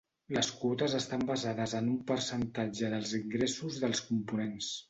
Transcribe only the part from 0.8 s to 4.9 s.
estan basades en un percentatge dels ingressos dels components.